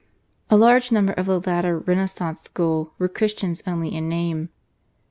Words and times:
A 0.49 0.57
large 0.57 0.91
number 0.91 1.13
of 1.13 1.27
the 1.27 1.39
later 1.39 1.77
Renaissance 1.77 2.41
school 2.41 2.91
were 2.97 3.07
Christians 3.07 3.61
only 3.67 3.93
in 3.93 4.09
name. 4.09 4.49